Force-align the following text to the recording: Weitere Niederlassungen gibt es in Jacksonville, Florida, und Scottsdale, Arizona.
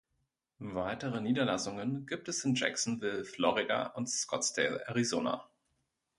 Weitere 0.73 1.21
Niederlassungen 1.21 2.07
gibt 2.07 2.27
es 2.27 2.43
in 2.43 2.55
Jacksonville, 2.55 3.23
Florida, 3.23 3.85
und 3.89 4.09
Scottsdale, 4.09 4.83
Arizona. 4.87 5.47